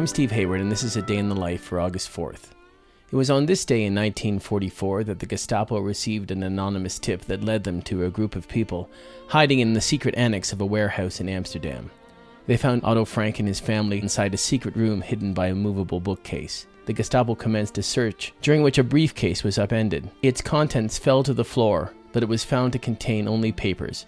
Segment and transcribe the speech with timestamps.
[0.00, 2.52] I'm Steve Hayward, and this is a day in the life for August 4th.
[3.12, 7.44] It was on this day in 1944 that the Gestapo received an anonymous tip that
[7.44, 8.88] led them to a group of people
[9.28, 11.90] hiding in the secret annex of a warehouse in Amsterdam.
[12.46, 16.00] They found Otto Frank and his family inside a secret room hidden by a movable
[16.00, 16.66] bookcase.
[16.86, 20.10] The Gestapo commenced a search, during which a briefcase was upended.
[20.22, 24.06] Its contents fell to the floor, but it was found to contain only papers,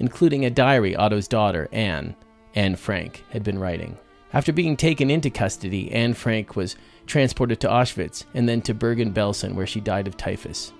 [0.00, 2.14] including a diary Otto's daughter, Anne,
[2.54, 3.96] Anne Frank, had been writing.
[4.32, 6.76] After being taken into custody, Anne Frank was
[7.06, 10.72] transported to Auschwitz and then to Bergen Belsen, where she died of typhus.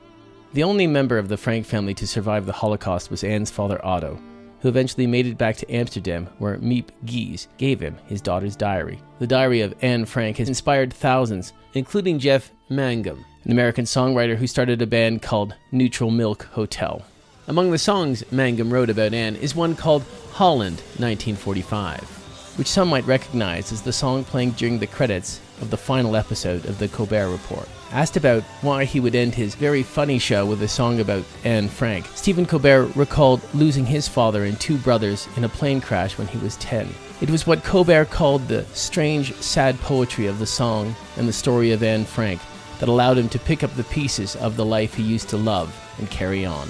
[0.53, 4.21] The only member of the Frank family to survive the Holocaust was Anne's father Otto,
[4.61, 9.03] who eventually made it back to Amsterdam, where Miep Gies gave him his daughter's diary.
[9.19, 14.47] The diary of Anne Frank has inspired thousands, including Jeff Mangum, an American songwriter who
[14.47, 17.03] started a band called Neutral Milk Hotel.
[17.49, 22.20] Among the songs Mangum wrote about Anne is one called Holland 1945
[22.57, 26.65] which some might recognize as the song playing during the credits of the final episode
[26.67, 27.69] of The Colbert Report.
[27.93, 31.69] Asked about why he would end his very funny show with a song about Anne
[31.69, 36.29] Frank, Stephen Colbert recalled losing his father and two brothers in a plane crash when
[36.29, 36.89] he was 10.
[37.21, 41.73] It was what Colbert called the strange, sad poetry of the song and the story
[41.73, 42.41] of Anne Frank
[42.79, 45.75] that allowed him to pick up the pieces of the life he used to love
[45.99, 46.69] and carry on.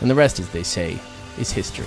[0.00, 0.98] And the rest, as they say,
[1.38, 1.86] is history.